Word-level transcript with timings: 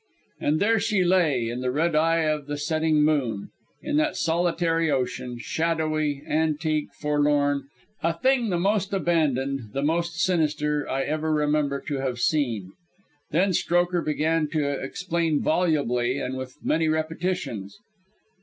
And 0.39 0.59
there 0.59 0.79
she 0.79 1.03
lay, 1.03 1.47
in 1.47 1.61
the 1.61 1.69
red 1.69 1.95
eye 1.95 2.21
of 2.23 2.47
the 2.47 2.57
setting 2.57 3.03
moon, 3.03 3.51
in 3.83 3.97
that 3.97 4.17
solitary 4.17 4.89
ocean, 4.89 5.37
shadowy, 5.37 6.23
antique, 6.27 6.91
forlorn, 6.99 7.67
a 8.01 8.17
thing 8.17 8.49
the 8.49 8.57
most 8.57 8.93
abandoned, 8.93 9.73
the 9.73 9.83
most 9.83 10.19
sinister 10.19 10.89
I 10.89 11.03
ever 11.03 11.31
remember 11.31 11.79
to 11.81 11.97
have 11.99 12.17
seen. 12.17 12.71
Then 13.29 13.53
Strokher 13.53 14.01
began 14.01 14.47
to 14.53 14.67
explain 14.67 15.39
volubly 15.39 16.17
and 16.17 16.35
with 16.35 16.57
many 16.63 16.87
repetitions. 16.87 17.77